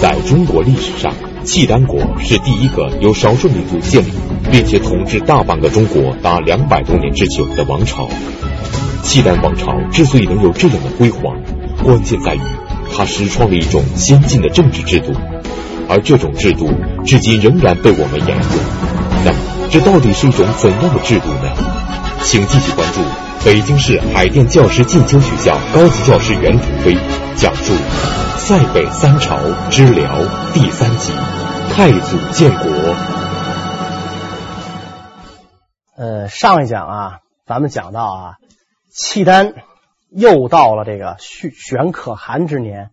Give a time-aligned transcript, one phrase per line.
[0.00, 4.12] 在中国历史上，契丹国是第一个由少数民族建立
[4.50, 8.08] 并且统治大半个中国达两百多年之久的王朝。
[9.02, 11.36] 契丹王朝之所以能有这样的辉煌，
[11.82, 12.40] 关键在于
[12.94, 15.14] 它实创了一种先进的政治制度，
[15.88, 16.70] 而这种制度
[17.04, 18.46] 至今仍然被我们沿用。
[19.24, 19.38] 那么，
[19.70, 21.50] 这到底是一种怎样的制度呢？
[22.22, 23.00] 请继续关注
[23.44, 26.96] 北京市海淀教师进修学校高级教师袁腾飞
[27.36, 27.72] 讲述
[28.48, 29.36] 《塞北三朝
[29.70, 30.22] 之辽》
[30.52, 31.10] 第三集
[31.72, 32.70] 《太祖建国》。
[35.96, 38.36] 呃，上一讲啊，咱们讲到啊，
[38.88, 39.52] 契丹
[40.10, 42.90] 又到了这个选选可汗之年。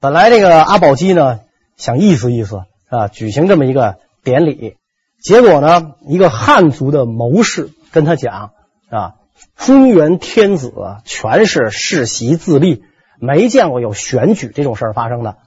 [0.00, 1.40] 本来这个阿保机呢，
[1.76, 4.78] 想意思意思啊，举行这么一个典礼。
[5.20, 8.52] 结果呢，一个汉族的谋士跟他讲
[8.88, 9.16] 啊，
[9.56, 10.72] 中原天子
[11.04, 12.82] 全是世袭自立，
[13.24, 15.38] 没见过有选举这种事儿发生的。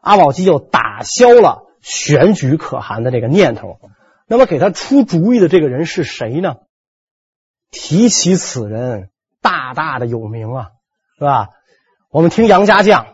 [0.00, 3.78] 阿保机就打消了选举可汗的这个念头。
[4.26, 6.56] 那么给他出主意的这个人是谁呢？
[7.70, 9.10] 提起此人，
[9.42, 10.70] 大大的有名啊，
[11.18, 11.48] 是吧？
[12.10, 13.06] 我们听杨家将，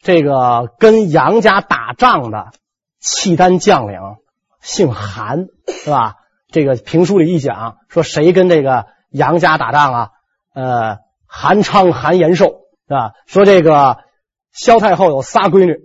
[0.00, 2.52] 这个跟杨家打仗的
[3.00, 3.98] 契丹将领。
[4.60, 6.16] 姓韩是吧？
[6.48, 10.10] 这个评书里一讲说，谁跟这个杨家打仗啊？
[10.54, 12.59] 呃，韩昌、韩延寿
[12.96, 13.12] 啊？
[13.26, 13.98] 说这个
[14.52, 15.78] 萧太后有仨闺女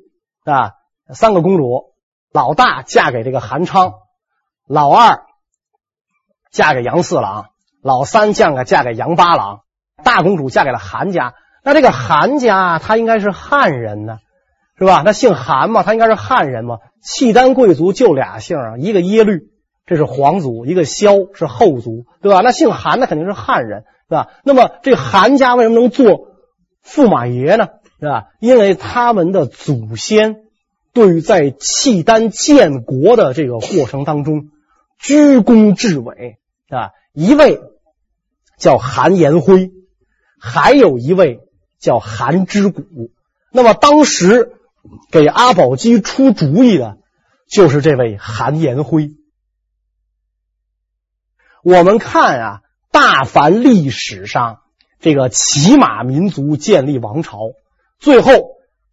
[0.43, 0.71] 啊，
[1.13, 1.93] 三个公主，
[2.31, 3.93] 老大嫁给这个韩昌，
[4.67, 5.23] 老二
[6.51, 7.47] 嫁给杨四郎，
[7.81, 9.61] 老三嫁给嫁给杨八郎，
[10.03, 11.33] 大公主嫁给了韩家。
[11.63, 14.19] 那这个韩家他应该是汉人呢？
[14.77, 15.03] 是吧？
[15.05, 16.79] 那姓韩嘛，他应该是汉人嘛。
[17.01, 19.51] 契丹贵族就俩姓啊，一个耶律，
[19.85, 22.41] 这是皇族；一个萧是后族，对吧？
[22.41, 24.31] 那姓韩的肯定是汉人，是吧？
[24.43, 26.34] 那么这韩家为什么能做
[26.85, 27.67] 驸马爷呢？
[27.99, 28.27] 是吧？
[28.39, 30.43] 因为他们的祖先
[30.93, 34.49] 对于在契丹建国的这个过程当中
[34.99, 36.37] 居功至伟
[36.69, 37.59] 啊，一位
[38.57, 39.71] 叫韩延辉，
[40.39, 41.41] 还有一位
[41.79, 42.83] 叫韩之谷。
[43.51, 44.51] 那么当时。
[45.09, 46.99] 给阿保机出主意的，
[47.47, 49.15] 就是这位韩延辉。
[51.63, 54.61] 我们看啊，大凡历史上
[55.05, 57.37] 这个骑马民族建立王朝，
[57.99, 58.31] 最后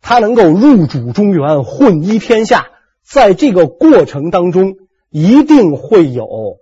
[0.02, 2.66] 他能够入主中原，混一天下，
[3.02, 4.74] 在这个过程当中，
[5.08, 6.58] 一定会有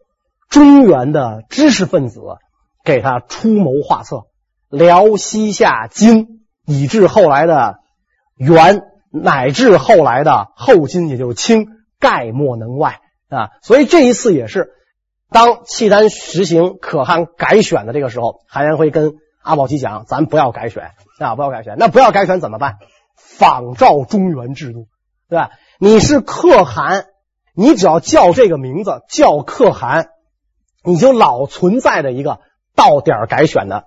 [0.49, 2.21] 中原的知识分子
[2.84, 4.27] 给他出谋划策，
[4.69, 7.81] 辽西夏金，以至后来的
[8.37, 8.84] 元。
[9.12, 11.66] 乃至后来的后金，也就清，
[11.99, 13.49] 概莫能外啊。
[13.60, 14.71] 所以这一次也是，
[15.31, 21.77] 当契丹实行可汗改选的这个时候，韩延辉跟阿保机讲：“咱不要改选啊，不要改选。
[21.78, 22.78] 那不要改选怎么办？
[23.17, 24.89] 仿照中原制度，
[25.28, 25.51] 对吧？
[25.78, 27.06] 你是可汗，
[27.55, 30.11] 你只要叫这个名字，叫可汗，
[30.84, 32.41] 你就老存在着一个
[32.75, 33.84] 到点改选的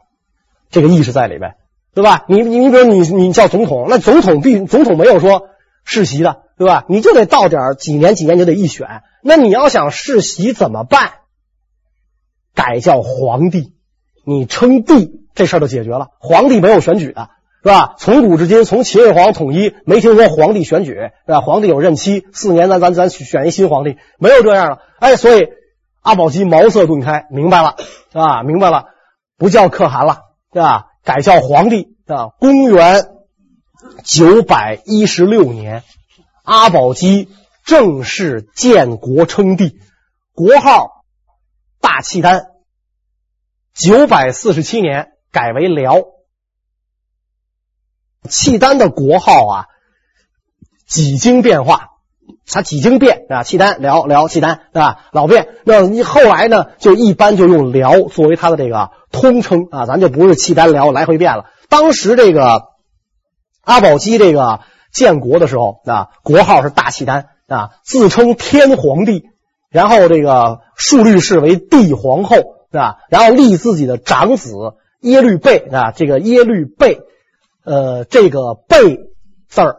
[0.69, 1.55] 这个意识在里边。”
[1.95, 2.25] 对吧？
[2.27, 5.49] 你你你比如你你叫总统，那总统必总统没有说
[5.83, 6.85] 世袭的，对吧？
[6.89, 9.03] 你就得到点几年几年就得一选。
[9.21, 11.11] 那你要想世袭怎么办？
[12.55, 13.75] 改叫皇帝，
[14.25, 16.07] 你称帝这事儿就解决了。
[16.19, 17.29] 皇帝没有选举的，
[17.63, 17.95] 是吧？
[17.97, 21.41] 从古至今，从秦始皇统一，没听说皇帝选举，是吧？
[21.41, 24.79] 皇帝有任期，四年咱咱咱选一新皇帝，没有这样的。
[24.99, 25.47] 哎，所以
[26.01, 27.75] 阿保机茅塞顿开，明白了，
[28.11, 28.43] 是吧？
[28.43, 28.85] 明白了，
[29.37, 30.19] 不叫可汗了，
[30.51, 30.87] 对吧？
[31.03, 32.29] 改叫皇帝啊！
[32.39, 33.09] 公元
[34.03, 35.83] 九百一十六年，
[36.43, 37.27] 阿保机
[37.65, 39.79] 正式建国称帝，
[40.33, 41.03] 国号
[41.81, 42.45] 大契丹。
[43.73, 45.97] 九百四十七年改为辽。
[48.29, 49.65] 契丹的国号啊，
[50.87, 51.89] 几经变化，
[52.47, 55.07] 它几经变啊，契丹、辽、辽、契丹，对吧？
[55.11, 55.49] 老变。
[55.65, 58.91] 那你后来呢，就一般就用辽作为它的这个。
[59.13, 61.45] 通称啊，咱就不是契丹辽来回变了。
[61.69, 62.69] 当时这个
[63.61, 64.61] 阿保机这个
[64.91, 69.29] 建国的时候啊，国号是大契丹啊，自称天皇帝，
[69.69, 72.37] 然后这个树律氏为帝皇后
[72.71, 74.51] 啊，然后立自己的长子
[75.03, 77.01] 耶律倍啊，这个耶律倍，
[77.63, 78.99] 呃，这个倍
[79.47, 79.75] 字儿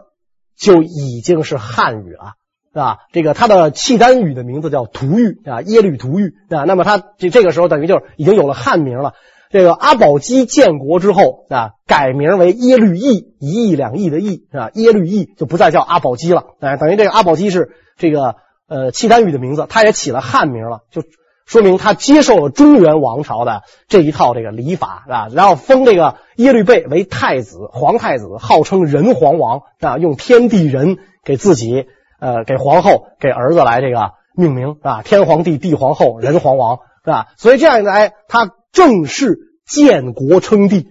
[0.56, 2.34] 就已经是汉语了，
[2.72, 2.98] 是吧？
[3.12, 6.64] 这个他的契丹语的名字叫图玉啊，耶律图玉啊。
[6.64, 9.14] 那么他这这个时候等于就是已经有了汉名了。
[9.50, 16.44] 这个阿保机建国之后啊，改名为耶律义，一亿两亿的亿啊，耶律义就不再叫阿保机了。
[16.60, 18.34] 哎，等于这个阿保机是这个
[18.66, 21.02] 呃契丹语的名字，他也起了汉名了，就
[21.46, 31.86] 说明他接受了中原王朝的这一套这个礼法啊，然后封这个耶律倍为太子、皇太子，号称仁皇王啊，用天地人给自己
[32.18, 37.26] 呃给皇后给儿子来这个命名啊，天皇帝、帝皇后、仁皇王是吧？
[37.36, 39.36] 所以这样一来，他正式
[39.66, 40.86] 建国称帝。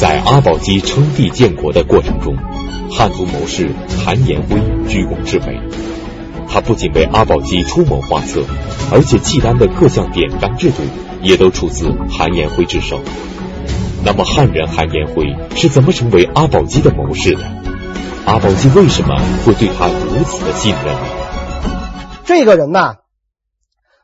[0.00, 2.36] 在阿保机称帝建国的过程中，
[2.90, 3.70] 汉族谋士
[4.04, 4.56] 韩延辉
[4.88, 5.89] 居功至伟。
[6.52, 8.42] 他不仅为阿保机出谋划策，
[8.92, 10.78] 而且契丹的各项典章制度
[11.22, 13.00] 也都出自韩延辉之手。
[14.04, 17.44] 那么汉人韩延辉是怎么成为阿保机的谋士的？
[18.26, 19.14] 阿保机为什么
[19.46, 20.96] 会对他如此的信任？
[22.24, 22.96] 这个人呢，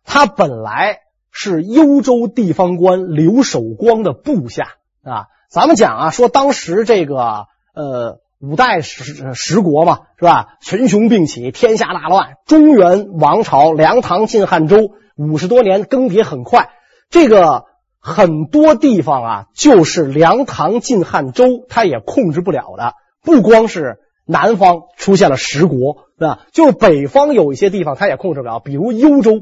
[0.04, 0.98] 他本来
[1.32, 5.26] 是幽州地方官刘守光的部下啊。
[5.50, 8.20] 咱们讲啊，说当时这个呃。
[8.38, 10.59] 五代十十国嘛，是吧？
[10.61, 12.35] 群雄并起，天下大乱。
[12.44, 16.71] 中原王朝梁唐晋汉周五十多年更迭很快，
[17.09, 17.65] 这个
[17.99, 22.93] 很多地方啊，就是梁唐晋汉周他也控制不了的。
[23.23, 26.41] 不光是南方出现了十国，是吧？
[26.53, 29.41] 就是北方有一些地方他也控制不了，比如幽州，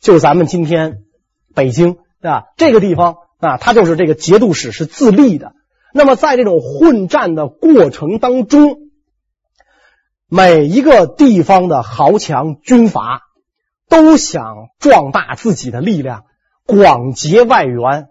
[0.00, 0.98] 就咱们今天
[1.54, 2.44] 北京，是吧？
[2.58, 5.54] 这个地方啊，它就是这个节度使是自立的。
[5.92, 8.78] 那么，在这种混战的过程当中，
[10.28, 13.22] 每一个地方的豪强军阀
[13.88, 16.24] 都想壮大自己的力量，
[16.66, 18.08] 广结外援。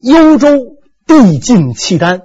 [0.00, 0.76] 幽州
[1.06, 2.22] 地近契丹，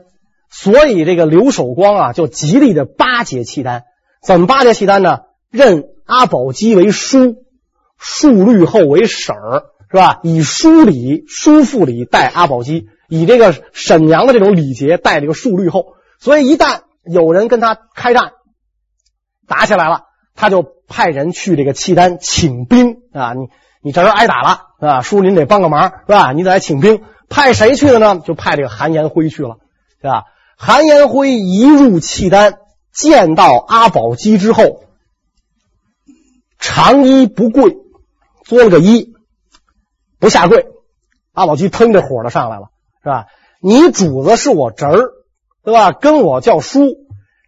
[0.50, 3.84] 所以这个刘守光啊，就极力的巴结契丹。
[4.22, 5.20] 怎么巴结契丹呢？
[5.50, 7.46] 任阿保机为叔，
[7.98, 10.20] 述律后为婶儿，是吧？
[10.24, 12.88] 以叔礼、叔父礼待阿保机。
[13.10, 18.32] 以这个婶娘的这种礼节带这个述律后，所以一旦有人跟他开战，
[19.48, 20.04] 打起来了，
[20.36, 23.34] 他就派人去这个契丹请兵啊！
[23.34, 23.50] 你
[23.82, 26.32] 你这人挨打了啊，叔您得帮个忙是吧？
[26.34, 28.22] 你得来请兵，派谁去的呢？
[28.24, 29.58] 就派这个韩延辉去了，
[30.02, 30.24] 是吧？
[30.56, 32.60] 韩延辉一入契丹，
[32.92, 34.84] 见到阿保机之后，
[36.60, 37.78] 长衣不跪，
[38.46, 39.14] 作了个揖，
[40.20, 40.68] 不下跪。
[41.32, 42.70] 阿保机腾这火就上来了。
[43.04, 43.26] 是吧？
[43.62, 45.12] 你主子是我侄儿，
[45.64, 45.92] 对吧？
[45.92, 46.96] 跟我叫叔。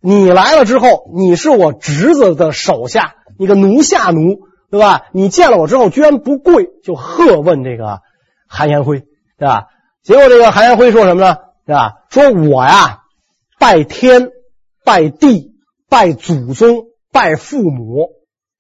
[0.02, 4.40] 你来了之后，你是我侄子的手下，你个奴下奴，
[4.72, 5.04] 对吧？
[5.12, 8.00] 你见了我之后，居然不跪，就喝问这个
[8.48, 9.02] 韩延辉，
[9.38, 9.68] 对吧？
[10.02, 11.38] 结果这个韩延辉说什么呢？
[11.68, 11.94] 是吧？
[12.10, 13.02] 说我呀，
[13.60, 14.32] 拜天、
[14.84, 15.54] 拜地、
[15.88, 18.10] 拜祖宗、拜父母，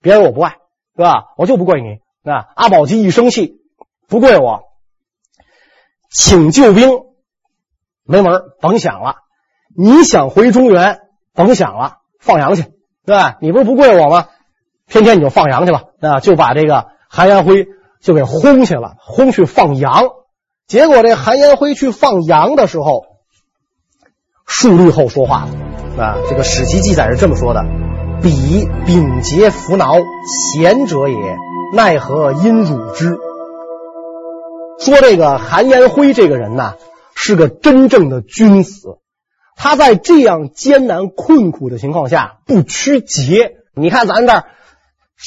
[0.01, 0.57] 别人我不拜，
[0.95, 1.23] 对吧？
[1.37, 1.97] 我就不跪你。
[2.29, 3.55] 啊，阿保机一生气，
[4.07, 4.61] 不跪我。
[6.13, 6.89] 请救兵，
[8.03, 9.15] 没门，甭想了。
[9.75, 10.99] 你想回中原，
[11.33, 12.63] 甭想了，放羊去，
[13.05, 13.37] 对吧？
[13.39, 14.27] 你不是不跪我吗？
[14.87, 17.65] 天天你就放羊去吧，啊，就把这个韩延辉
[18.01, 20.03] 就给轰去了，轰去放羊。
[20.67, 23.05] 结果这韩延辉去放羊的时候，
[24.45, 27.63] 述律后说话了，啊，这个史籍记载是这么说的
[28.21, 29.95] ：“彼秉节服挠，
[30.53, 31.37] 贤者也，
[31.73, 33.17] 奈何因辱之？”
[34.81, 36.73] 说这个韩延辉这个人呢，
[37.13, 38.97] 是个真正的君子。
[39.55, 43.57] 他在这样艰难困苦的情况下不屈节。
[43.75, 44.45] 你看咱这儿，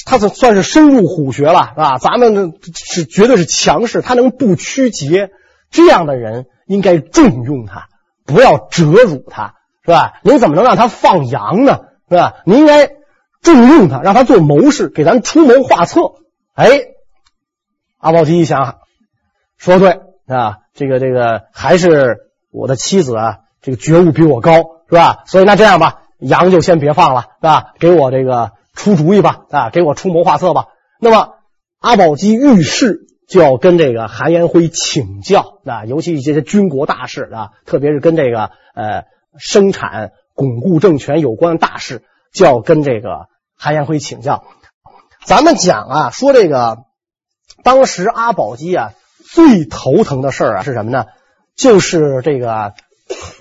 [0.06, 1.98] 他算算是深入虎穴了，是吧？
[1.98, 5.30] 咱们是绝对是强势，他能不屈节，
[5.70, 7.86] 这样的人应该重用他，
[8.26, 9.54] 不要折辱他，
[9.84, 10.14] 是吧？
[10.24, 11.82] 您怎么能让他放羊呢？
[12.10, 12.34] 是吧？
[12.44, 12.90] 您应该
[13.40, 16.00] 重用他，让他做谋士，给咱出谋划策。
[16.54, 16.80] 哎，
[17.98, 18.78] 阿保机一想。
[19.64, 22.18] 说对啊，这个这个还是
[22.50, 24.52] 我的妻子啊，这个觉悟比我高
[24.90, 25.22] 是吧？
[25.24, 27.72] 所以那这样吧，羊就先别放了是吧？
[27.78, 30.66] 给我这个出主意吧啊，给我出谋划策吧。
[31.00, 31.36] 那么
[31.80, 39.04] 阿保机遇事就要跟这个韩延辉请教啊，尤其一些军国大事啊，特别是跟这个呃
[39.38, 42.02] 生产巩固政权有关的大事，
[42.34, 44.44] 就要跟这个韩延辉请教。
[45.24, 46.80] 咱们讲啊，说这个
[47.62, 48.92] 当时阿保机啊。
[49.34, 51.06] 最头疼的事儿啊是什么呢？
[51.56, 52.74] 就是这个，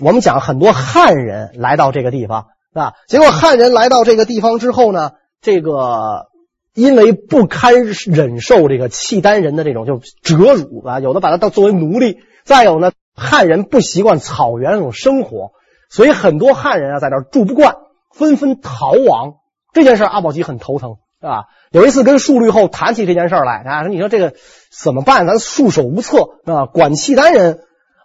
[0.00, 2.94] 我们讲很多汉人来到这个地方，是吧？
[3.06, 6.26] 结果汉人来到这个地方之后呢，这个
[6.74, 15.52] 因为不堪忍受这个契丹人的这种就折辱啊，有的把他当作为奴隶，再有呢，汉人不习惯草原那种生活，
[15.88, 17.76] 所以很多汉人啊在这住不惯，
[18.10, 19.34] 纷纷逃亡。
[19.72, 21.44] 这件事阿保机很头疼，啊？
[21.70, 24.34] 有一次跟述律后谈起这件事儿来啊，说你说这个。
[24.76, 25.24] 怎么办？
[25.24, 26.66] 咱束手无策啊！
[26.66, 27.60] 管契丹人，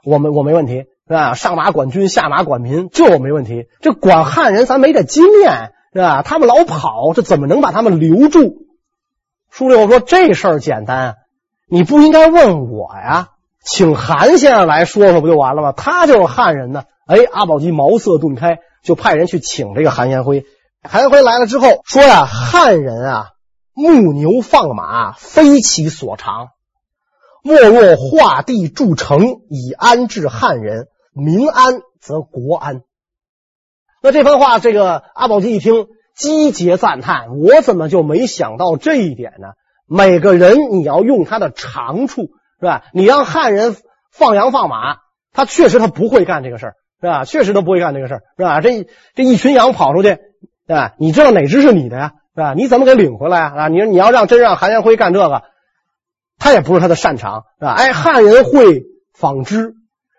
[0.06, 1.34] 我们我没问题是吧？
[1.34, 3.66] 上马管军，下马管民，这我没问题。
[3.82, 6.22] 这管汉人，咱没这经验是吧？
[6.22, 8.68] 他们老跑，这怎么能把他们留住？
[9.50, 11.16] 书里我说这事儿简单，
[11.68, 13.30] 你不应该问我呀，
[13.66, 15.72] 请韩先生来说说不就完了吗？
[15.72, 16.84] 他就是汉人呢。
[17.08, 20.46] 哎，阿保机茅塞顿开，就派人去请这个韩延辉。
[20.82, 23.28] 韩辉来了之后说呀，汉人啊，
[23.74, 26.50] 牧牛放马非其所长，
[27.44, 32.82] 莫若画地筑城以安置汉人，民安则国安。
[34.02, 39.50] 那这番话，这个阿保机一听，击节赞叹：我怎么就没想到这一点呢？
[39.86, 42.86] 每个人你要用他的长处，是吧？
[42.94, 43.76] 你让汉人
[44.14, 45.00] 放羊放马，
[45.34, 46.76] 他确实他不会干这个事儿。
[47.02, 47.24] 是吧？
[47.24, 48.60] 确实都不会干这个事儿，是吧？
[48.60, 50.18] 这这一群羊跑出去，
[50.70, 50.94] 对吧？
[51.00, 52.14] 你知道哪只是你的呀？
[52.36, 52.54] 是吧？
[52.54, 53.54] 你怎么给领回来啊？
[53.58, 55.42] 啊你你要让真让韩延辉干这个，
[56.38, 57.74] 他也不是他的擅长，是吧？
[57.74, 58.84] 哎，汉人会
[59.16, 59.74] 纺织，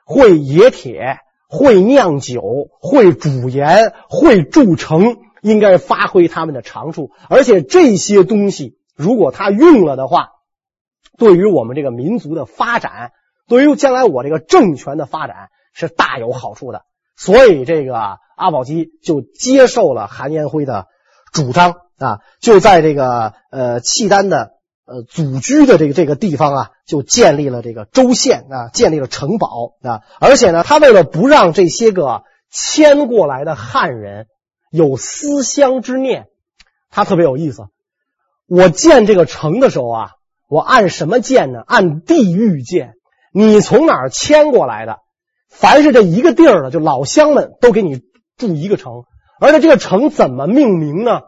[0.04, 2.42] 会冶铁，会酿酒，
[2.80, 7.12] 会煮盐，会筑城，应该发挥他们的长处。
[7.28, 10.30] 而且这些东西，如果他用了的话，
[11.16, 13.12] 对于我们这个民族的发展，
[13.46, 15.50] 对于将来我这个政权的发展。
[15.72, 16.82] 是大有好处的，
[17.16, 20.86] 所以这个阿保机就接受了韩延辉的
[21.32, 24.52] 主张啊，就在这个呃契丹的
[24.86, 34.26] 呃祖居的这个这个地方啊，就建立了这个州县啊，建立了城堡啊，而且呢，他为了不让这些个迁过来的汉人
[34.72, 36.28] 有思乡之念，
[36.90, 37.64] 他特别有意思。
[38.48, 40.10] 我建这个城的时候啊，
[40.48, 41.60] 我按什么建呢？
[41.66, 42.94] 按地域建。
[43.32, 44.96] 你从哪儿迁过来的？
[45.48, 48.00] 凡是这一个地儿的，就老乡们都给你
[48.40, 49.04] 住一个城，
[49.40, 51.20] 而且这个城怎么命名呢？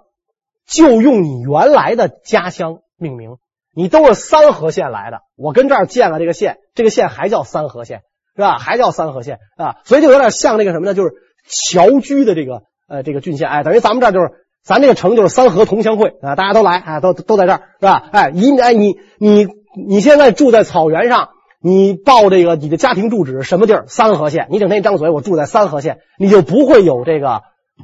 [0.66, 3.36] 就用你原来的家乡命名。
[3.74, 8.02] 你都是三河县来的，我跟这儿建了这个县，这个县还叫三河县，
[8.36, 8.58] 是吧？
[8.58, 10.92] 还叫三河县啊，所以就有点像那个什么呢？
[10.92, 11.12] 就是
[11.72, 18.08] 侨居的这个呃这个郡县，哎，等于咱们这就是咱这个城就是三河同乡会啊，大家都来啊，都都在这儿，是吧？
[18.12, 19.46] 哎，一哎你你
[19.88, 21.30] 你现在住在草原上。
[21.62, 23.84] 你报这个你的家庭住址什么地儿？
[23.86, 24.48] 三河县。
[24.50, 27.42] 你整天一张嘴，我住在三河县，你就不会有这个，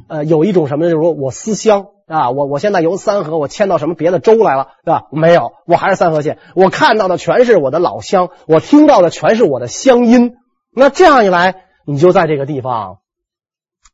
[0.09, 0.85] 呃，有一种什么？
[0.85, 5.05] 就是说我思乡啊，我我现在由三河我迁到什么别的州来了，对吧？
[5.13, 6.39] 没有，我还是三河县。
[6.57, 10.33] 我看到的全是我的老乡，我听到的全是我的乡音。
[10.75, 11.55] 那这样一来，
[11.87, 12.99] 你就在这个地方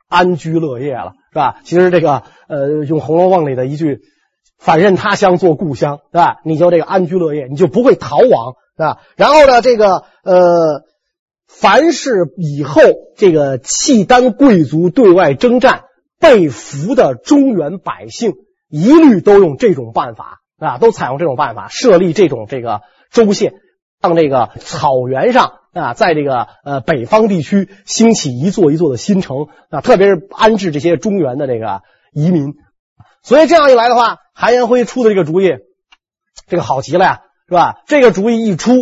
[0.09, 1.57] 安居乐业了，是吧？
[1.65, 4.01] 其实这个，呃，用《红楼梦》里的一句
[4.59, 6.41] “反认他乡作故乡”，对吧？
[6.45, 8.55] 你就这个安居乐业，你就不会逃亡。
[8.77, 10.83] 啊，然后呢，这个呃，
[11.47, 12.81] 凡是以后
[13.17, 15.85] 这个契丹贵族对外征战
[16.19, 18.33] 被俘的中原百姓，
[18.69, 22.81] 一律都用这种办法啊，都采用这种办法设立这种这个
[23.13, 23.55] 州县，
[24.01, 32.55] 让这个草原上啊，在这个呃北方地区兴起一座一座的新城啊，特别是安置这些中原的这个移民。
[33.23, 35.51] 所以这样一来的话，韩延辉出的这个主意，
[36.49, 37.21] 这个好极了呀。
[37.47, 37.77] 是吧？
[37.87, 38.73] 这个主意一出，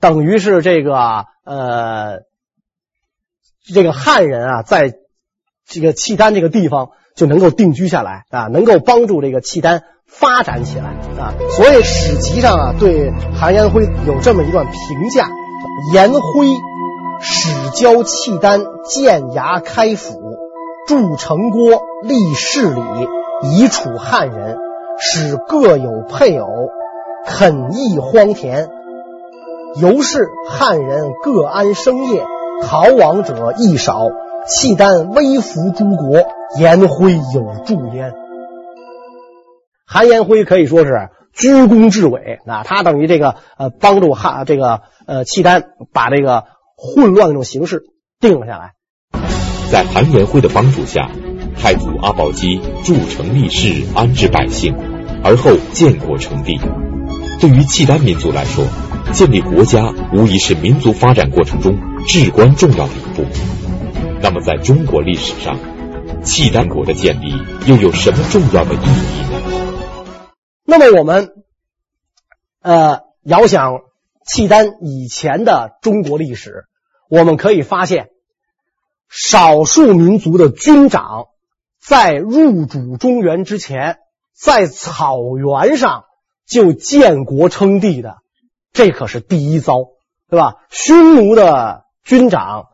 [0.00, 2.22] 等于是这个呃，
[3.72, 4.94] 这个汉人啊，在
[5.64, 10.86] 这个契丹这个地方就能够定居下来啊，能够帮助这个契丹发展起来
[11.20, 11.34] 啊。
[11.56, 15.28] 所以史籍上啊，对韩延辉有这么一段评价：
[15.92, 16.48] 延辉
[17.20, 20.20] 始教契丹建衙开府，
[20.88, 22.82] 筑城郭，立市里，
[23.52, 24.56] 以处汉人，
[24.98, 26.48] 使各有配偶。
[27.30, 28.68] 垦役荒田，
[29.80, 32.24] 由是汉人各安生业，
[32.60, 34.08] 逃亡者亦少。
[34.48, 36.24] 契丹威服诸国，
[36.58, 38.12] 延辉有助焉。
[39.86, 42.64] 韩延辉可以说是居功至伟啊！
[42.64, 46.44] 他等于这个呃，帮助汉这个呃契丹把这个
[46.76, 47.84] 混乱的这种形势
[48.18, 48.72] 定了下来。
[49.70, 51.10] 在韩延辉的帮助下，
[51.56, 54.74] 太祖阿保机筑城立市，安置百姓，
[55.22, 56.58] 而后建国称帝。
[57.40, 58.66] 对于契丹民族来说，
[59.14, 63.24] 建立国家无疑是民族发展过程中至关重要的一步。
[64.20, 65.58] 那么，在中国历史上，
[66.22, 67.32] 契丹国的建立
[67.64, 70.28] 又有什么重要的意义呢？
[70.66, 71.30] 那么，我们
[72.60, 73.78] 呃，遥想
[74.26, 76.66] 契丹以前的中国历史，
[77.08, 78.10] 我们可以发现，
[79.08, 81.28] 少数民族的军长
[81.80, 83.96] 在入主中原之前，
[84.38, 86.04] 在草原上。
[86.50, 88.16] 就建国称帝的，
[88.72, 89.76] 这可是第一遭，
[90.28, 90.56] 对吧？
[90.68, 92.64] 匈奴的军长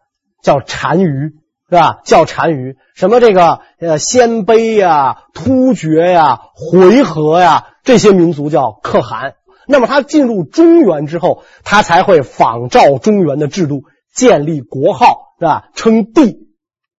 [0.42, 1.34] 叫单于，
[1.68, 1.98] 是吧？
[2.02, 9.34] 叫单于，什么这个呃鲜卑呀、突厥呀、回纥呀这些民族叫可汗。
[9.68, 13.82] 那么他进入中原之后，他才会仿照中原的制度
[14.14, 15.68] 建立国号，是吧？
[15.74, 16.48] 称帝。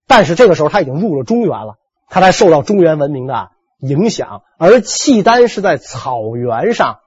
[0.06, 1.76] 但是这个时候他已经入了中原了，
[2.08, 6.98] 他才受到中原文明的影响，而契丹是在草原上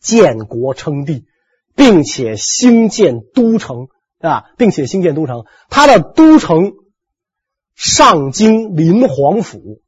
[0.00, 1.26] 建国称帝，
[1.74, 3.88] 并且兴建都城
[4.20, 5.44] 啊，并且兴建都城。
[5.70, 6.72] 他的都城
[7.74, 9.82] 上京临黄府，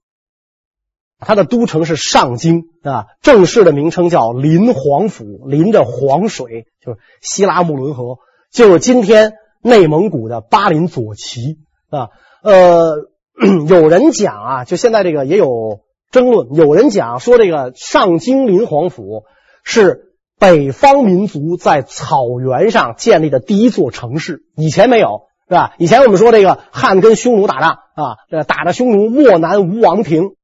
[1.21, 8.19] 他的都城是上京啊，正式的名称叫临黄府，临着黄水，就是西拉木伦河，
[8.51, 12.09] 就是今天内蒙古的巴林左旗啊。
[12.43, 12.97] 呃，
[13.69, 15.84] 有人讲啊，就现在这个也有。
[16.11, 19.25] 争论，有人讲说这个上京临皇府
[19.65, 25.75] 是北方民族在草原上建立的第一座城市，以前没有，是吧？
[25.79, 30.35] 以前我们说这个汉跟匈奴打仗啊，这打着匈奴，漠南无王庭，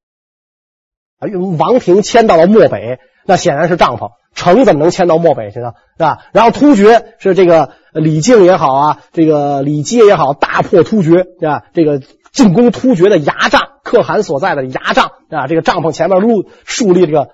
[1.19, 5.73] 啊，王庭迁到了漠北，那显然是帐篷，城怎么能迁到漠北去呢？
[5.97, 6.19] 是吧？
[6.33, 11.63] 然后突厥是这个李靖也好啊，这个李基也好，大破突厥，对吧？
[11.73, 12.03] 这个。
[12.33, 17.31] 进攻突厥的牙帐，可汗所在的牙帐啊，这个帐篷前面竖树立这个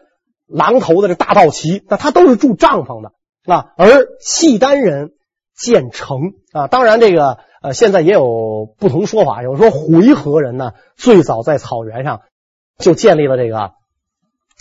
[0.46, 3.12] 狼头的这大道旗，那他都是住帐篷的
[3.52, 3.72] 啊。
[3.76, 5.12] 而契丹人
[5.56, 9.78] 建城啊，当然这个呃现在也有不同说法，有说回
[10.14, 12.20] 纥人呢最早在草原上
[12.78, 13.72] 就建立了这个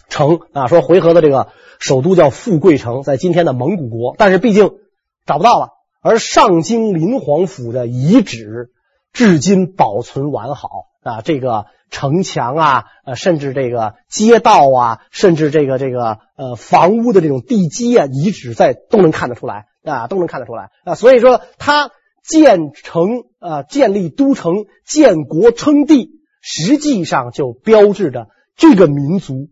[0.10, 1.50] 城啊，说回纥的这个
[1.80, 4.72] 首都叫富贵城，在今天的蒙古国，但是毕竟
[5.26, 5.70] 找不到了。
[6.02, 8.72] 而上京临黄府的遗址。
[9.18, 10.68] 至今保存完好
[11.02, 20.96] 啊，这个城墙啊，呃，甚至这个街道啊，甚至这个这个呃房屋的这种地基啊，遗址在都能看得出来啊，都能看得出来啊。
[20.96, 29.48] 所以说，他建城啊，建立都城，建国称帝，实际上就标志着这个民族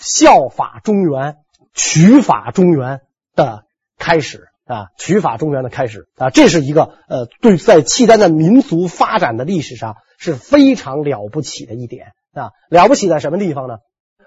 [0.00, 1.36] 效法中原、
[1.72, 3.00] 取法中原
[3.34, 3.62] 的
[3.96, 4.47] 开始。
[4.68, 12.50] 啊，取法中原的开始啊，这是一个呃，对，在契丹的民族发展的历史上是非常了不起的一点啊。
[12.68, 13.78] 了不起在什么地方呢？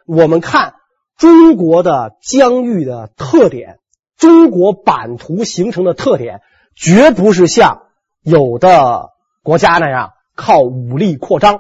[0.07, 0.74] 我们看
[1.15, 3.77] 中国的疆域的特点，
[4.17, 6.41] 中国版图形成的特点，
[6.75, 7.83] 绝不是像
[8.24, 9.10] 有的
[9.43, 11.60] 国家那样靠武力扩张，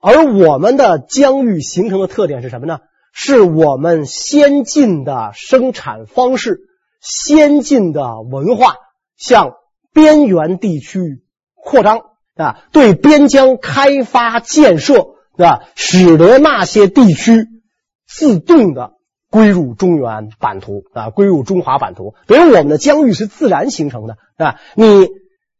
[0.00, 2.80] 而我们的疆域形成的特点是什么呢？
[3.12, 6.66] 是我们先进的生产方式。
[7.00, 8.76] 先进的文化
[9.16, 9.54] 向
[9.92, 12.00] 边缘地区扩张
[12.36, 17.48] 啊，对边疆开发建设啊，使得那些地区
[18.06, 18.92] 自动的
[19.30, 22.14] 归入中原版图啊，归入中华版图。
[22.26, 25.08] 比如我们的疆域是自然形成的啊，你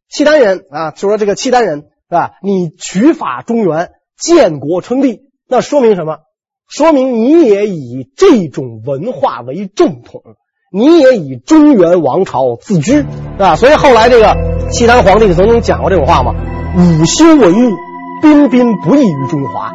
[0.08, 2.32] 契丹人啊，就说这个契丹人是吧？
[2.42, 6.18] 你取法中原，建国称帝，那说明什么？
[6.68, 10.22] 说明你也以这种文化为正统。
[10.72, 13.04] 你也以中原王朝自居，
[13.40, 14.36] 啊，所以后来这个
[14.70, 16.32] 契丹皇帝曾经讲过这种话嘛
[16.78, 17.76] ：“武修文物，
[18.22, 19.72] 彬彬不异于中华。”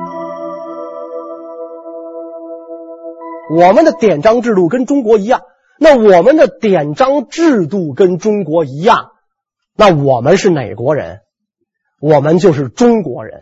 [3.57, 5.41] 我们的典章制度跟中国一样，
[5.81, 9.07] 那我们的典章制度跟中国一样，
[9.75, 11.19] 那我们是哪国人？
[11.99, 13.41] 我们就是中国人。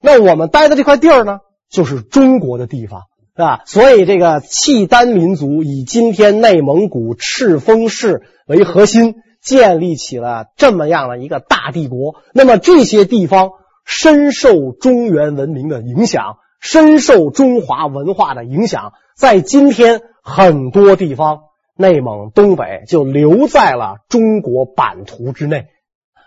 [0.00, 1.40] 那我们待的这块地儿呢，
[1.70, 3.02] 就是中国的地方。
[3.36, 3.62] 是吧？
[3.66, 12.14] 所以这个契丹民族以今天内蒙古赤峰市为核心，建立起了这么样的一个大帝国。
[12.32, 13.50] 那么这些地方
[13.84, 21.40] 深受中原文明的影响，深受中华文化的影响，在今天很多地方，
[21.76, 25.66] 内蒙东北就留在了中国版图之内。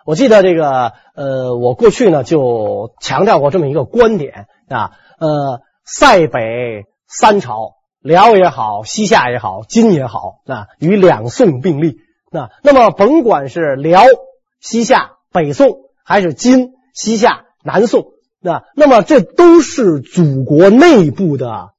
[0.06, 6.84] 我记得这个，呃，我过去呢就强调过这么一个观点啊，呃，塞北。
[7.08, 12.00] 三朝，辽也好，西夏也好，金也好，啊，与两宋并立。
[12.30, 14.04] 那那么，甭管是辽、
[14.60, 18.08] 西夏、北宋，还是金、西夏、南宋，
[18.42, 21.70] 那那么这都是祖国内部的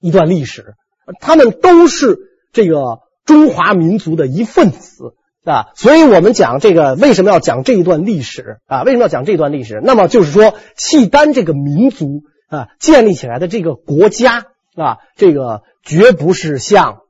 [0.00, 0.74] 一段历史，
[1.20, 2.18] 他们都是
[2.52, 5.14] 这个中华民族的一份子
[5.44, 5.68] 啊。
[5.76, 8.82] 所以我们讲这个为什么要讲这一段历史啊？
[8.82, 9.80] 为什么要讲这段历史？
[9.80, 14.46] 那么就是说，契丹这个民族啊，建立起来的这个国家。
[14.76, 17.00] 啊，这个绝不是像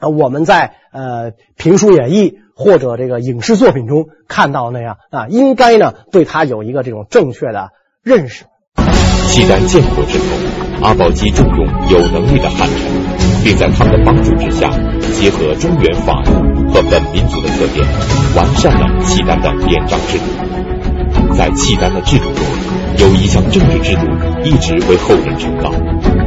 [0.00, 7.70] 啊我们在呃评书演义或者这个影视作品中看到那样啊，应该呢对他有一个这种正确的
[8.02, 8.44] 认识。
[9.28, 10.24] 契丹建国之后，
[10.82, 14.70] 阿保机重用有能力的汉臣，并在他们的帮助之下，
[15.12, 16.32] 结合中原法度
[16.72, 17.84] 和本民族的特点，
[18.36, 21.34] 完善了契丹的典章制度。
[21.34, 22.44] 在契丹的制度中，
[22.98, 24.02] 有一项政治制度
[24.44, 25.72] 一直为后人称道。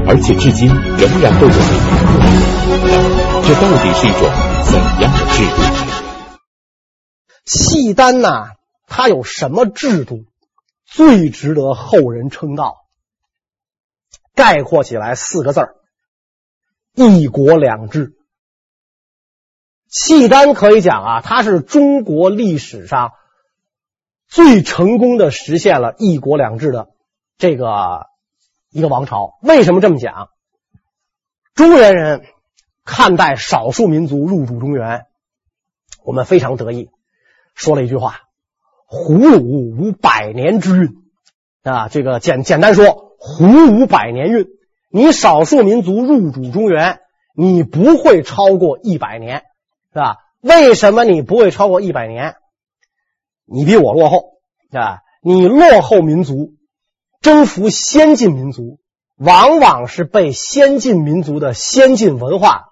[0.08, 2.18] 而且至今仍然都有人用。
[2.84, 2.94] 那
[3.44, 4.22] 这到底是一种
[4.66, 5.60] 怎样的制度？
[7.46, 8.56] 契丹呐，
[8.88, 10.26] 它有什么制度
[10.86, 12.86] 最值得后人称道？
[14.34, 15.76] 概括起来四个字儿：
[16.94, 18.14] 一国两制。
[19.90, 23.14] 契丹可以讲啊，它是中国历史上
[24.28, 26.90] 最成功的实现了一国两制的
[27.38, 28.08] 这个
[28.78, 29.40] 一个王朝。
[29.42, 30.30] 为什么这么讲？
[31.56, 32.22] 中原人
[32.86, 35.08] 看待少数民族入主中原，
[36.04, 36.92] 我们非常得意，
[37.56, 38.20] 说了一句话
[38.86, 40.90] ：“胡虏无百年之运。”
[41.64, 44.46] 啊，这个简简单说，胡无百年运。
[44.92, 47.00] 你少数民族入主中原，
[47.34, 49.42] 你不会超过一百年。
[49.92, 50.18] 是吧？
[50.42, 52.36] 为什么你不会超过一百年？
[53.46, 54.34] 你比我落后，
[54.72, 56.54] 啊，你落后民族
[57.28, 58.80] 征服先进民族，
[59.18, 62.70] 往往是被先进民族的先进文化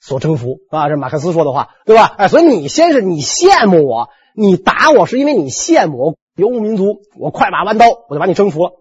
[0.00, 2.06] 所征服，啊，这马克思说的话，对吧？
[2.16, 8.72] 哎，所以你先是你羡慕我，你打我是因为你羡慕我游牧民族，我快马弯刀我就把你征服了。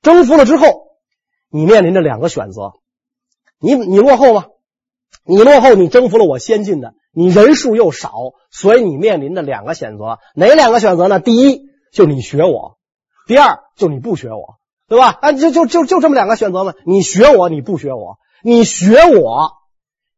[0.00, 0.96] 征服了之后，
[1.50, 2.72] 你面临着两个选择，
[3.60, 4.46] 你你落后吗？
[5.26, 6.94] 你落后，你征服了我先进的。
[7.12, 8.14] 你人数又少，
[8.50, 11.20] 所以你面临的两个选择，哪两个选择呢？
[11.20, 12.78] 第一，就你学我；
[13.26, 14.56] 第二，就你不学我，
[14.88, 15.18] 对吧？
[15.20, 16.74] 啊，就就就就这么两个选择嘛。
[16.84, 19.52] 你学我，你不学我，你学我，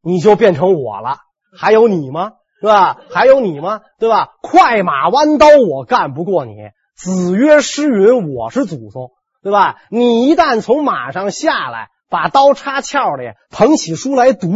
[0.03, 1.19] 你就变成我了。
[1.59, 2.33] 还有你吗？
[2.61, 2.99] 是吧？
[3.11, 3.81] 还有你吗？
[3.99, 4.31] 对吧？
[4.43, 6.55] 快马弯刀，我干不过你。
[6.97, 9.11] 子曰诗云，我是祖宗，
[9.43, 9.77] 对吧？
[9.91, 14.49] 你一旦从马上下来，把刀插鞘里，捧起书来读。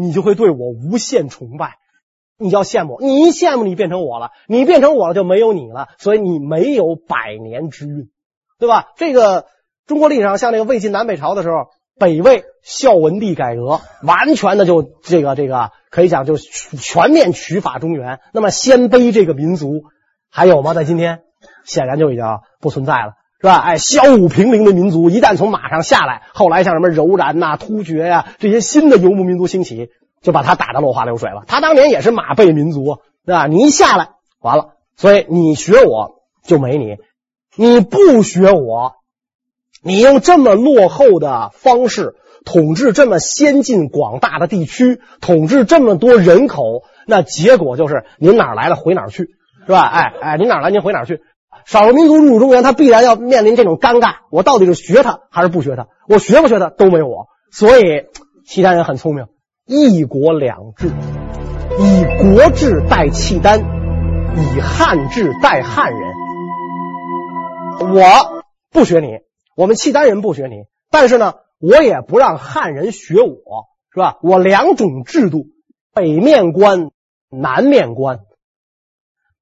[0.00, 1.77] 你就会对我无限崇拜，
[2.38, 8.08] 你要羡慕，你一羡慕，你变成我了，你变成我了，就没有你了，所以你没有百年之运，
[8.58, 8.86] 对吧？
[8.96, 9.46] 这个
[9.86, 18.20] 中国历史上，像那个魏晋南北朝的时候，北魏孝文帝改革，完全的就这个这个可以讲就全面取法中原。
[18.32, 19.82] 那么鲜卑这个民族
[20.30, 20.74] 还有吗？
[20.74, 21.22] 在今天
[21.64, 22.24] 显然就已经
[22.60, 23.12] 不存在了。
[23.40, 23.58] 是吧？
[23.58, 29.90] 哎，骁武平陵的民族一旦从马上下来，后来像什么柔然呐、突厥呀、这些新的游牧民族兴起，
[30.22, 31.44] 就把他打得落花流水了。
[31.46, 33.46] 他当年也是马背民族，对吧？
[33.46, 36.96] 你一下来完了，所以你学我就没你，
[37.56, 38.92] 你不学我，
[39.82, 49.28] 你用这么落后的方式统治这么先进广大的地区，统治这么多人口，那结果就是您哪来了回哪去，
[49.66, 49.82] 是吧？
[49.82, 51.20] 哎哎，您哪来您回哪去。
[51.66, 54.20] 少数民族入主中原，他必然要面临这种尴尬。
[54.30, 55.88] 我到底是学他还是不学他？
[56.08, 57.26] 我学不学他都没有我。
[57.50, 58.06] 所以
[58.46, 59.26] 契丹人很聪明，
[59.70, 63.60] 一国两制，以国制代契丹，
[64.34, 66.00] 以汉制代汉人。
[67.92, 69.18] 我不学你，
[69.54, 70.54] 我们契丹人不学你，
[70.90, 74.18] 但是呢，我也不让汉人学我，是吧？
[74.22, 75.48] 我两种制度，
[75.92, 76.88] 北面官，
[77.28, 78.20] 南面官，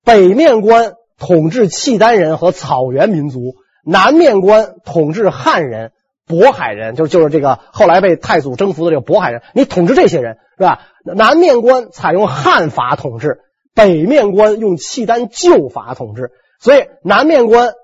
[0.04, 0.94] 北面官。
[1.18, 5.92] 统治契丹人和草原民族，南面官统治汉人、
[6.26, 9.42] 渤海人，就就是这个后来被太祖征服的这个渤海人。
[9.54, 10.80] 你统治这些人是吧？
[11.04, 13.40] 南面官采用汉法统治，
[13.74, 16.30] 北面官用契丹旧法统治。
[16.60, 17.74] 所以南面官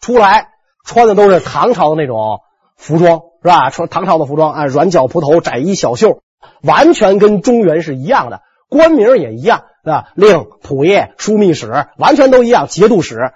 [0.00, 0.48] 出来
[0.84, 2.40] 穿的都是唐朝的那种
[2.76, 3.70] 服装，是吧？
[3.70, 6.22] 穿唐朝的服装啊，软脚蒲头、窄衣小袖，
[6.62, 9.64] 完全跟中原是一样的，官名也一样。
[9.82, 13.32] 啊，令、仆射、枢密使完全都一样，节度使。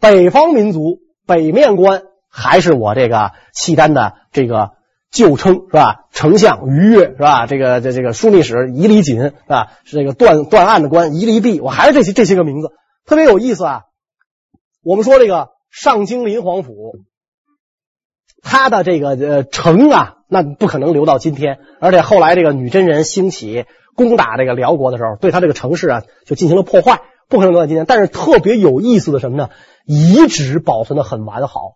[0.00, 2.04] 北方民族北面官
[2.38, 4.70] 还是我这个契丹的这个
[5.10, 6.04] 旧称是吧？
[6.12, 7.46] 丞相于越是吧？
[7.46, 9.72] 这个这这个枢密使夷离锦是吧？
[9.84, 12.68] 是这个断断案的官夷离弼，我还是这些这些个名字，
[13.04, 13.82] 特别有意思啊。
[14.82, 16.72] 我们说这个上京临皇府，
[18.42, 23.66] 他的这个呃城啊，那不可能留到今天，而且后来这个女真人兴起。
[23.98, 27.84] 攻打这个辽国的时候，对他这个城市啊，就进行了破坏，不可能留在今天。
[27.84, 29.48] 但是特别有意思的什么呢？
[29.86, 31.72] 遗址保存的很完好。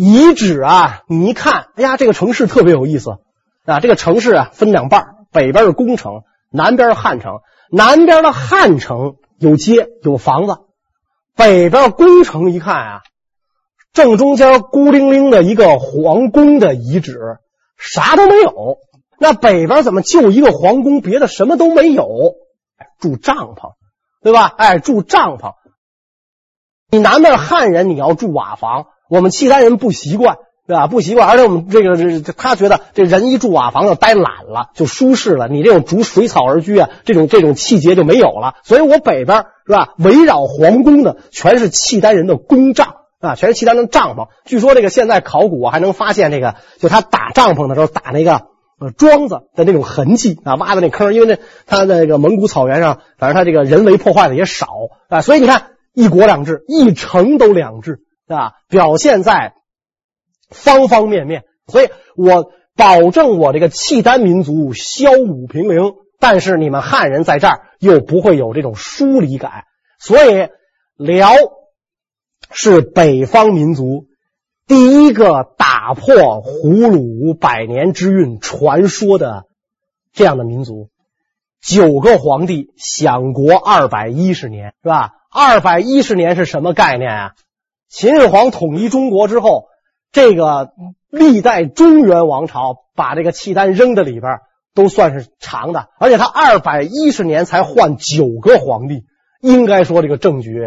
[0.00, 3.18] 遗址啊，你一看，哎呀，这个城市特别有意思
[3.64, 3.80] 啊。
[3.80, 7.40] 这个城市啊，分两半，北边是宫城，南边是汉城。
[7.72, 10.58] 南边的汉城有街有房子，
[11.34, 13.00] 北边宫城一看啊，
[13.92, 17.18] 正中间孤零零的一个皇宫的遗址，
[17.76, 18.78] 啥都没有。
[19.18, 22.06] 那北边怎么就一个皇宫，别的什么都没有？
[23.00, 23.72] 住帐篷，
[24.22, 24.46] 对吧？
[24.56, 25.54] 哎，住帐篷。
[26.88, 30.86] 你南边汉人，你要住瓦房，我们契丹人不习惯，对吧？
[30.86, 35.48] 不习惯，而且我们这个这他觉得这人一住瓦房就呆懒了，就舒适了。
[35.48, 38.54] 你这种逐水草而居啊，这种这种气节就没有了。
[38.62, 44.28] 所以我北边是吧，围绕皇宫的全是契丹人的宫帐啊，全是契丹的帐篷。
[44.44, 48.42] 据说这个现在考古还能发现这个，就他打帐篷的时候打那个。
[48.80, 54.68] 呃，桩子的那种痕迹啊，挖的那坑，因为那他那个蒙古草原上，反正他这个人为破坏的也少
[55.08, 58.52] 啊，所以你看一国两制，一城都两制，对吧？
[58.68, 59.54] 表现在
[60.50, 69.64] 方方面面，所以我保证我这个契丹民族萧武平陵但是你们汉人在这儿又不会有这种疏离感，
[69.98, 70.48] 所以
[70.96, 71.32] 辽
[72.50, 74.06] 是北方民族
[74.66, 79.44] 第一个打破胡虏百年之运传说的
[80.12, 80.90] 这样的民族。
[81.60, 85.10] 九个皇帝享国二百一十年，是吧？
[85.30, 87.32] 二百一十年是什么概念啊？
[87.88, 89.64] 秦始皇统一中国之后，
[90.12, 90.70] 这个
[91.10, 94.40] 历代中原王朝把这个契丹扔在里边，
[94.74, 95.88] 都算是长的。
[95.98, 99.04] 而且他二百一十年才换九个皇帝，
[99.40, 100.60] 应该说这个政局，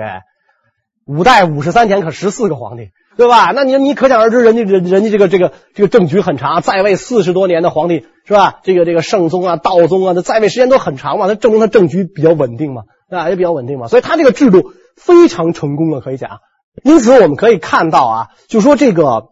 [1.06, 2.90] 五代五十三年可十四个皇帝。
[3.18, 3.52] 对吧？
[3.54, 8.62] 那你你可想而知，人家人人家这个这个这个政局很长，在位四十多年的皇帝是吧？
[8.64, 16.40] 这个这个圣宗啊、道宗啊，他在位时间都很长嘛，他证明他政局比较稳定嘛，啊，也比较稳定嘛，所以他这个制度非常成功的，可以讲。
[16.84, 19.30] 因此我们可以看到啊，就说这个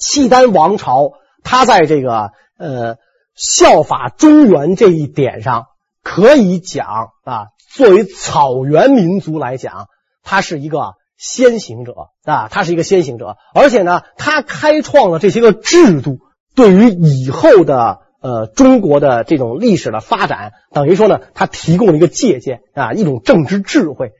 [0.00, 2.96] 契丹王朝，他在这个呃
[3.34, 5.66] 效法中原这一点上，
[6.02, 9.88] 可以讲啊，作为草原民族来讲，
[10.22, 10.94] 他是一个。
[11.18, 16.18] 先行者啊，他是一个先行者，而且呢，他开创了这些个制度，
[16.54, 24.12] 对于以后的呃中国的这种历史的发展，等于说呢，他提供了一个借鉴啊，一种政治智慧。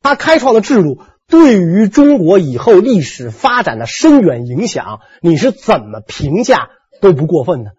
[0.00, 6.70] 他开创的制度对于中国以后历史发展的深远影响，你是怎么评价
[7.02, 7.72] 都不过分的。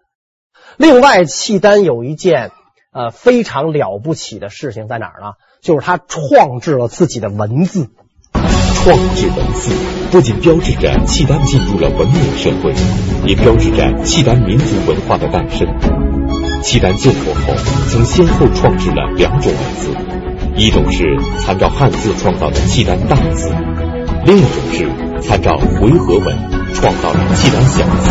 [0.76, 2.52] 另外，契丹有一件
[2.92, 5.32] 呃非常了不起的事情在哪儿呢？
[5.60, 7.88] 就是他创制了自己的文字。
[8.32, 9.74] 创制文字
[10.10, 12.72] 不仅标志着契丹进入了文明社会，
[13.26, 15.66] 也标志着契丹民族文化的诞生。
[16.62, 17.52] 契丹建国后，
[17.90, 19.90] 曾先后创制了两种文字，
[20.60, 23.48] 一种是参照汉字创造的契丹大字，
[24.26, 28.10] 另一种是参照回纥文创造的契丹小字。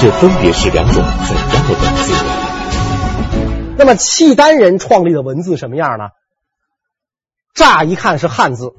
[0.00, 2.12] 这分别是两种怎样的文字？
[3.78, 6.08] 那么，契丹人创立的文字什么样呢？
[7.54, 8.72] 乍一看是汉字。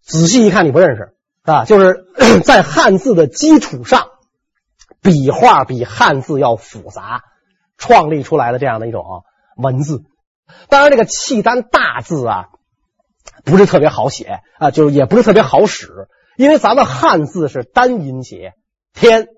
[0.00, 1.64] 仔细一看，你不认识啊？
[1.64, 2.06] 就是
[2.46, 4.06] 在汉字的基础上，
[5.02, 7.22] 笔画比汉字要复杂，
[7.78, 9.24] 创立出来的这样的一种
[9.56, 10.04] 文字。
[10.68, 12.46] 当然，这个契丹大字啊，
[13.44, 18.52] 不是特别好写啊，就是也不是特别好使，因为咱们汉字是单音节
[18.94, 19.28] 天，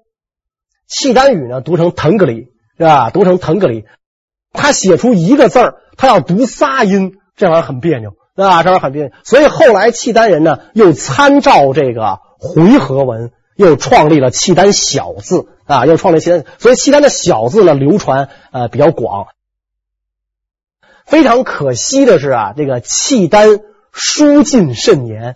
[0.87, 3.11] 契丹语呢读成腾格里是吧？
[3.11, 3.85] 读成腾格里，
[4.53, 8.11] 他写出一个字儿，他要读仨音，这玩意儿很别扭。
[8.37, 19.27] 啊，这玩意儿很别扭，所以后来契丹人呢，又参照这个回纥文，又创立了契丹小字啊，又创立契丹，所以契丹的小字呢，流传呃比较广。
[21.11, 23.59] 非常可惜的是啊，这个契丹
[23.93, 25.35] 书尽甚严，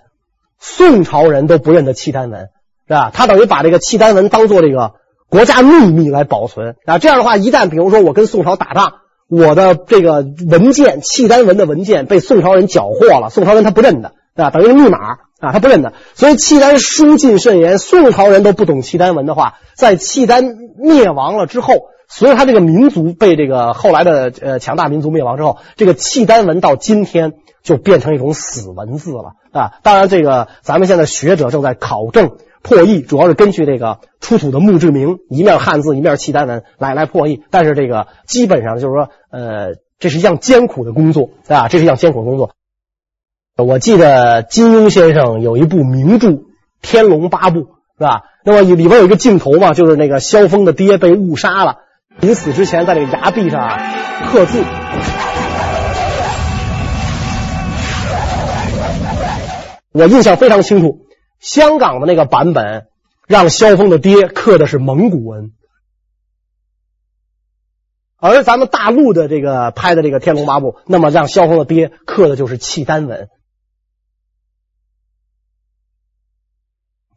[0.61, 2.49] 宋朝人都不认得契丹文，
[2.87, 3.11] 是吧？
[3.13, 4.93] 他等于把这个契丹文当做这个
[5.29, 6.99] 国家秘密来保存啊。
[6.99, 8.95] 这样的话，一旦比如说我跟宋朝打仗。
[9.27, 14.99] 我的这个文件，契丹文的文件被宋朝人缴获了，宋朝人他不认得，啊，等于密码
[15.45, 21.75] 啊，他不认得，所以契丹书尽甚严，宋朝人都不懂契丹文的话，在契丹灭亡了之后，
[22.09, 29.73] 所以他这个民族被这个后来的呃强大民族灭亡之后，这个契丹文到今天就变成一种死文字了啊。
[29.83, 32.33] 当然，这个咱们现在学者正在考证。
[32.67, 42.53] 破译主要是根据这个出土的墓志铭，一面汉字一面契丹文来来破译，但是这个基本上就是说，呃，这是一项艰苦的工作啊，这是一项艰苦的工作。
[43.57, 46.29] 我记得金庸先生有一部名著
[46.83, 47.61] 《天龙八部》，
[47.97, 48.23] 是吧？
[48.45, 51.77] 那么里边有一个镜头嘛，就是那个萧峰的爹被误杀了，
[52.19, 53.79] 临死之前在这个崖壁上啊
[54.27, 54.59] 刻字，
[59.93, 61.07] 我印象非常清楚。
[61.39, 62.89] 香港的那个版本，
[63.29, 65.53] 让萧峰的爹刻的是蒙古文，
[68.17, 73.29] 而咱们大陆的这个拍的这个《天龙八部》，那么让萧峰的爹刻的就是契丹文，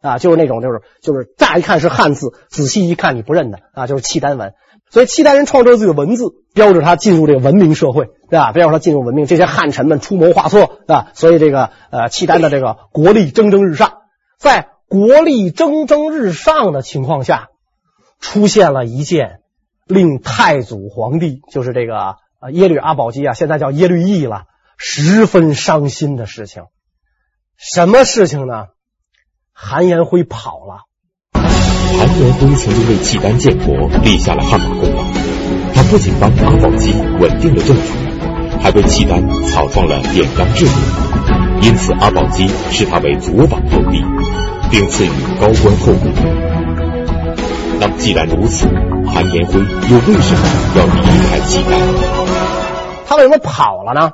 [0.00, 4.54] 啊，就是那种就是就是乍一看是汉字，仔细一看你不认得啊，就是契丹文。
[4.90, 8.52] 所以契丹人创造自己的文字，标志他进入这个文明社会，对吧？
[8.52, 11.10] 标志他进入文明，这些汉臣们出谋划策，啊？
[11.12, 13.98] 所以这个呃，契丹的这个国力蒸蒸日上。
[14.38, 17.48] 在国力蒸蒸日上的情况下，
[18.18, 19.40] 出现了一件
[19.86, 24.44] 令太祖皇帝，就是这个呃耶律阿保机啊，现在叫耶律义了，
[24.78, 26.62] 十分伤心的事情。
[27.58, 28.68] 什么事情呢？
[29.60, 30.84] 韩延辉跑了。
[31.32, 35.02] 韩延辉曾经为契丹建国立下了汗马功劳，
[35.74, 37.92] 他不仅帮阿保机稳定了政局，
[38.62, 40.72] 还为契丹草创了典章制度。
[41.60, 44.00] 因此，阿保机视他为左膀右臂，
[44.70, 46.12] 并赐予高官厚禄。
[47.80, 48.68] 那么，既然如此，
[49.08, 51.80] 韩韩延辉又为什么要离开契丹？
[53.08, 54.12] 他为什么跑了呢？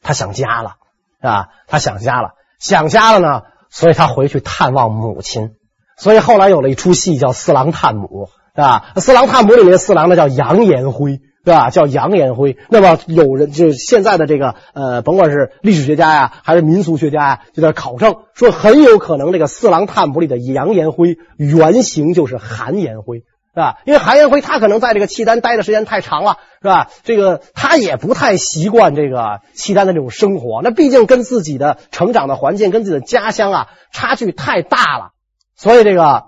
[0.00, 0.76] 他想家了，
[1.20, 1.48] 是吧？
[1.66, 5.50] 他想家了，想家了呢，所以他回去探望母亲。
[5.96, 8.06] 所以后来有了一出戏叫《四郎探母》，
[8.54, 8.92] 是吧？
[9.00, 11.20] 《四郎探母》里面的四郎呢叫杨延辉。
[11.44, 11.70] 对吧？
[11.70, 12.56] 叫杨延辉。
[12.70, 23.78] 那么有人就现在的这个呃，甭管是历史学家呀，还是民俗学家呀，就在考证说，很有可能这个《四郎探母》里的杨延辉原型就是韩延辉，是吧？
[23.84, 26.90] 因为韩延辉他可能在这个契丹待的时间太长了，是吧？
[27.02, 35.10] 这个他也不太习惯这个契丹的这种生活，那毕竟跟自己的成长的环境、跟自己的家乡啊差距太大了，
[35.56, 36.24] 所以这个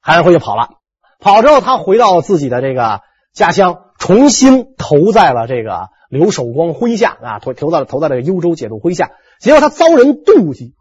[0.00, 0.70] 韩延辉就跑了。
[1.18, 3.00] 跑之后，他回到自己的这个
[3.32, 3.80] 家乡。
[4.00, 9.10] 重新投在了这个刘守光麾下啊，投投在了投在了幽州节度麾下。
[9.38, 10.72] 结果他遭人妒忌，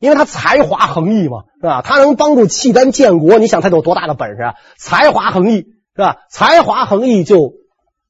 [0.00, 1.82] 因为他才华横溢嘛，是吧？
[1.82, 4.54] 他能帮助契丹建国，你想他有多大的本事啊？
[4.78, 6.18] 才华横溢，是吧？
[6.30, 7.54] 才华横溢就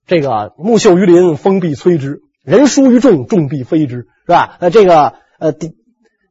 [0.06, 4.56] 这个木秀于林，风必摧之；人疏于众，众必非之，是吧？
[4.60, 5.52] 那这个呃，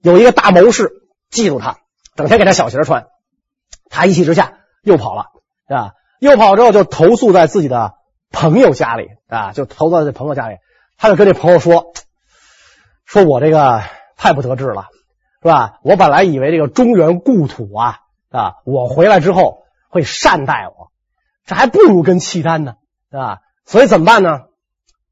[0.01, 0.91] 有一个大谋士
[1.29, 1.77] 记住他，
[2.15, 3.07] 整天给他小鞋穿，
[3.89, 5.25] 他一气之下又跑了，
[5.67, 5.91] 是吧？
[6.19, 7.93] 又跑之后就投宿在自己的。
[8.29, 10.57] 朋友家里啊，就投到这朋友家里，
[10.97, 11.93] 他就跟这朋友说
[13.07, 13.81] ：“说我这个
[14.17, 14.87] 太不得志了，
[15.41, 15.79] 是吧？
[15.83, 17.99] 我本来以为这个中原故土啊
[18.31, 20.91] 啊，我回来之后会善待我，
[21.45, 22.73] 这还不如跟契丹呢，
[23.11, 23.39] 是吧？
[23.65, 24.41] 所以怎么办呢？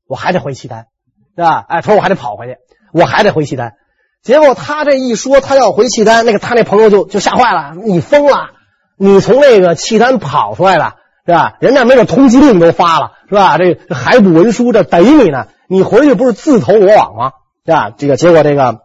[0.08, 0.88] 我还得回契丹，
[1.36, 1.66] 是吧？
[1.68, 2.58] 哎，他说我还得跑回去，
[2.94, 3.74] 我还得回契丹。
[4.22, 8.52] 结果他这一说他要回契丹，那个他那朋友就就吓坏了，你疯了？
[8.98, 10.94] 你从那个契丹跑出来的？”
[11.26, 11.58] 是吧？
[11.60, 13.58] 人家没有通缉令都发了，是吧？
[13.58, 17.32] 这海捕文书这逮你呢，你回去不是自投罗网吗？
[17.66, 17.90] 是吧？
[17.98, 18.82] 这个结果，这个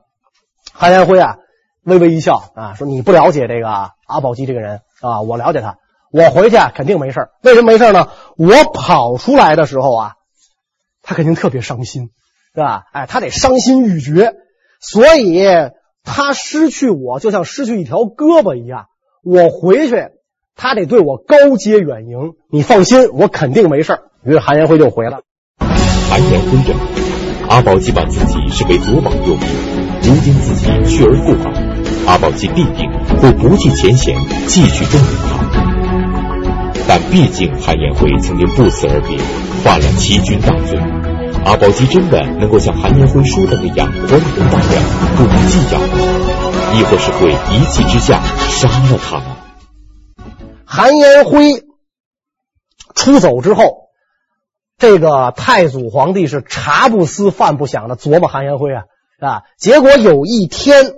[0.73, 1.37] 韩延辉啊，
[1.85, 3.69] 微微一笑啊，说：“你不了解这个
[4.07, 5.77] 阿保机这个人啊，我了解他。
[6.13, 7.29] 我回去啊，肯定没事。
[7.43, 8.09] 为什么没事呢？
[8.37, 10.13] 我跑出来的时候啊，
[11.03, 12.11] 他肯定特别伤心，
[12.55, 12.85] 是吧？
[12.93, 14.35] 哎，他得伤心欲绝，
[14.81, 15.45] 所以
[16.05, 18.87] 他失去我就像失去一条胳膊一样。
[19.25, 20.09] 我回去。”
[20.57, 23.99] 他得对我高接远迎，你放心，我肯定没事。
[24.23, 25.23] 于是韩延辉就回了。
[25.59, 29.47] 韩延辉认为，阿保机把自己视为左膀右臂，
[30.11, 31.55] 如今自己去而复返，
[32.05, 34.19] 阿保机必定会不计前嫌，
[34.49, 36.83] 继续重用他。
[36.89, 39.17] 但毕竟韩延辉曾经不辞而别，
[39.63, 40.77] 犯了欺君大罪，
[41.45, 44.83] 阿保机真的能够像韩延辉说的那样宽宏大量，
[45.17, 45.87] 不计较吗？
[46.75, 49.37] 亦或是会一气之下杀了他呢？
[50.65, 51.63] 韩延辉
[52.97, 53.91] 出走之后，
[54.77, 58.83] 这个太祖皇帝是茶不思饭不想的琢磨韩延辉啊，
[59.21, 60.95] 啊，结果有一天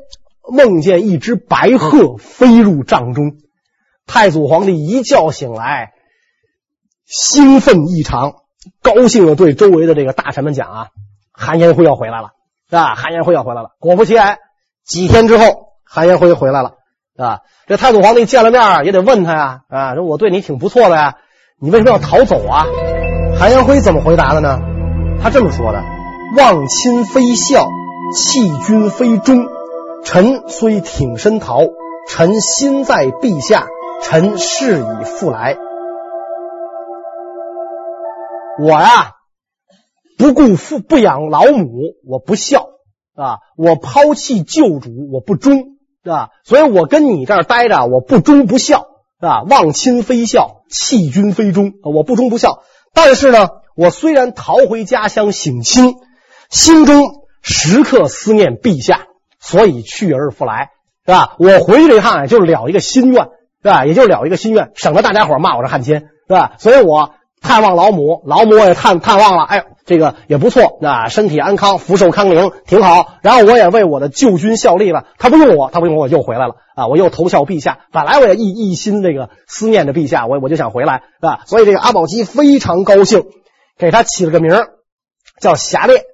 [0.50, 3.36] 梦见一只白鹤飞入帐中，
[4.06, 5.92] 太祖皇帝一觉醒来，
[7.06, 8.34] 兴奋异常，
[8.82, 10.86] 高兴的对周围的这个大臣们讲啊，
[11.32, 12.30] 韩延辉要回来了，
[12.70, 13.70] 啊，韩延辉要回来了。
[13.80, 14.38] 果不其然，
[14.84, 16.74] 几天之后，韩延辉回来了。
[17.14, 21.16] 啊，这太祖皇帝见了面也得问他呀，啊，说我对你挺不错的呀，
[21.60, 22.64] 你为什么要逃走啊？
[23.38, 24.58] 韩延辉怎么回答的呢？
[25.22, 25.82] 他这么说的：
[26.38, 27.68] 望亲非孝，
[28.14, 29.46] 弃君非忠。
[30.04, 31.60] 臣虽挺身逃，
[32.08, 33.68] 臣心在陛下，
[34.02, 35.56] 臣誓以复来。
[38.60, 39.12] 我呀，
[40.18, 41.68] 不顾父，不养老母，
[42.04, 42.66] 我不孝
[43.14, 43.38] 啊！
[43.56, 45.56] 我抛弃旧主，我不忠。
[46.04, 46.30] 是吧？
[46.44, 48.86] 所以我跟你这儿待着，我不忠不孝，
[49.20, 49.44] 是吧？
[49.48, 52.64] 忘亲非孝，弃君非忠，我不忠不孝。
[52.92, 55.94] 但是呢，我虽然逃回家乡省亲，
[56.50, 59.06] 心中时刻思念陛下，
[59.40, 60.70] 所以去而复来，
[61.04, 61.34] 是吧？
[61.38, 63.24] 我回去这一趟就是了一个心愿，
[63.62, 63.84] 是吧？
[63.84, 66.52] 也就了一个心愿，省得大家伙骂我是汉奸，是吧？
[66.58, 69.64] 所以我探望老母，老母我也探探望了，哎。
[69.84, 73.14] 这个也不错，那身体安康，福寿康宁，挺好。
[73.20, 75.06] 然后我也为我的旧君效力了。
[75.18, 76.86] 他不用我，他不用我，我又回来了啊！
[76.86, 77.80] 我又投效陛下。
[77.90, 81.40] 本来我也一一心这个思念着陛下，我我就想回来是吧。
[81.46, 83.24] 所以这个阿保机非常高兴，
[83.76, 84.54] 给他起了个名
[85.40, 86.04] 叫侠烈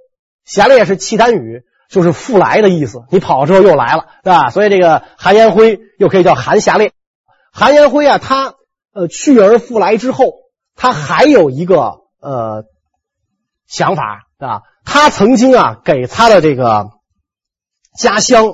[0.56, 0.64] 列。
[0.64, 3.02] 鋏列是契丹语，就是复来的意思。
[3.10, 4.50] 你跑了之后又来了，对吧？
[4.50, 6.92] 所以这个韩延辉又可以叫韩侠烈。
[7.52, 8.54] 韩延辉啊，他
[8.92, 10.32] 呃去而复来之后，
[10.74, 12.64] 他还有一个呃。
[13.70, 16.88] 想法啊，他曾经啊给他的这个
[17.98, 18.46] 家乡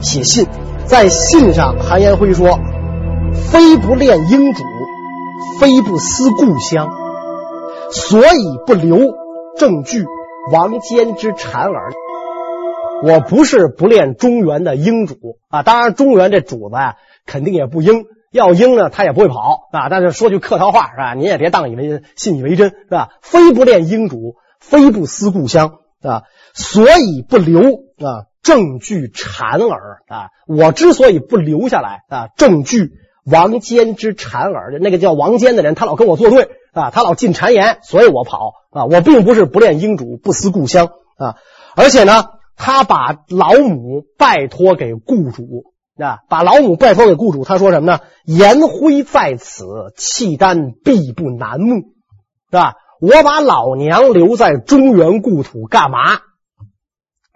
[0.00, 0.46] 写信，
[0.84, 2.60] 在信上韩延辉说
[3.50, 4.62] ：“非不恋英主，
[5.58, 6.90] 非不思故乡，
[7.90, 8.98] 所以不留
[9.56, 10.04] 正据
[10.50, 11.92] 王坚之谗耳。”
[13.00, 16.94] 我不是不恋中原的英主啊，当然中原这主子、啊、
[17.26, 19.88] 肯定也不英要英呢，他也不会跑啊。
[19.88, 21.14] 但是说句客套话是吧？
[21.14, 23.10] 您也别当以为信以为真是吧？
[23.22, 26.22] 非不恋英主，非不思故乡啊。
[26.54, 30.30] 所以不留啊，正据谗耳啊。
[30.48, 32.94] 我之所以不留下来啊，正据
[33.24, 34.76] 王坚之谗耳。
[34.80, 38.84] 那个叫王坚的人，他老跟我作对啊，他老进谗言，所以我跑啊。
[38.84, 41.36] 我并不是不恋英主，不思故乡啊。
[41.76, 45.72] 而且呢，他把老母拜托给雇主。
[46.00, 47.98] 啊，把老母拜托给雇主，他说什么呢？
[48.24, 49.64] 颜辉在此，
[49.96, 52.74] 契丹必不南牧，是吧？
[53.00, 56.20] 我把老娘留在中原故土干嘛？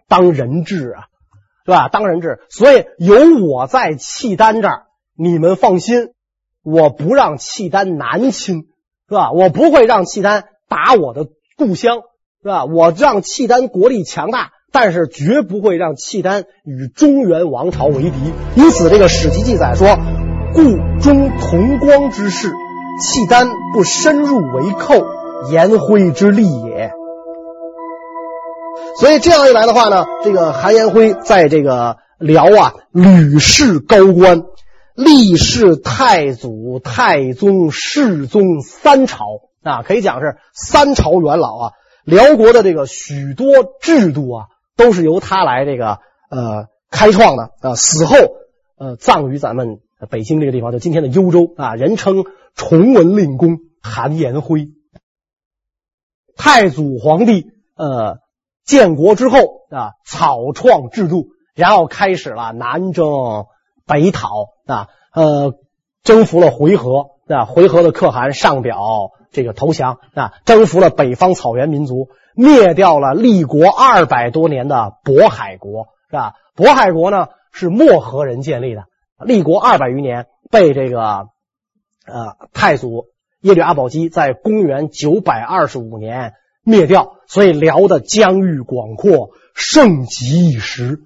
[0.07, 1.07] 当人质啊，
[1.67, 1.89] 是吧？
[1.89, 4.85] 当人质，所以有我在契丹这儿，
[5.17, 6.11] 你们放心，
[6.63, 8.67] 我不让契丹南侵，
[9.13, 9.31] 是吧？
[9.31, 11.27] 我不会让契丹打我的
[11.59, 11.99] 故乡，
[12.43, 12.65] 是吧？
[12.65, 14.49] 我让契丹国力强大。
[14.75, 19.99] 但是绝不会让契丹与中原王朝为敌，因此这个史籍记载说，
[20.55, 20.63] 故
[20.99, 22.51] 中同光之事，
[23.03, 24.95] 契丹不深入为寇，
[25.51, 26.91] 颜辉之利也。
[28.99, 34.41] 所以这样一来的话呢，这个韩延辉在这个辽啊屡饰高官，
[34.95, 39.27] 历世太祖、太宗、世宗三朝
[39.63, 41.73] 啊，可以讲是三朝元老啊。
[42.05, 43.47] 辽国的这个许多
[43.81, 44.47] 制度啊。
[44.75, 45.99] 都是由他来这个
[46.31, 48.17] 呃开创的啊，死后
[48.79, 52.25] 呃葬于咱们北京这个地方，就今天的幽州啊，人称
[52.55, 54.71] 崇文令公韩延辉。
[56.37, 58.17] 太祖皇帝呃
[58.65, 59.39] 建国之后
[59.71, 63.07] 啊，草创制度，然后开始了南征
[63.87, 64.29] 北讨
[64.67, 65.55] 啊，呃
[66.03, 72.09] 征服了回纥啊，回纥的可汗上表这个投降啊，征服了北方草原民族。
[72.35, 76.33] 灭掉了立国二百多年的渤海国，是吧？
[76.57, 78.85] 渤海国呢是漠河人建立的，
[79.19, 81.29] 立国二百余年，被这个
[82.07, 83.09] 呃太祖
[83.43, 86.33] 耶律阿保机在公元九百二十五年
[86.65, 91.01] 灭掉，所以辽的疆域广阔，盛极一时。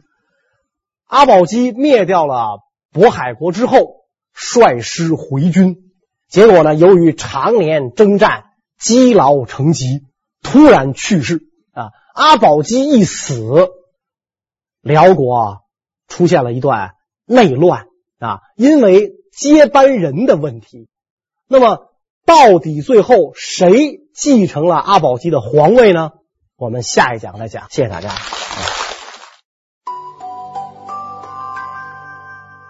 [1.09, 2.61] 阿保机灭掉了
[2.97, 5.93] 渤海国之后，率师回军，
[6.29, 8.45] 结果呢，由于常年征战，
[8.79, 10.07] 积劳成疾。
[10.43, 11.43] 突然去世
[11.73, 11.91] 啊！
[12.15, 13.69] 阿保机一死，
[14.81, 15.63] 辽国
[16.07, 16.93] 出现了一段
[17.25, 17.87] 内乱
[18.21, 20.89] 啊，因为接班人的问题。
[21.49, 21.91] 那么，
[22.25, 26.13] 到底最后谁继承了阿保机的皇位呢？
[26.57, 27.67] 我们下一讲再讲。
[27.71, 28.46] 谢谢大家。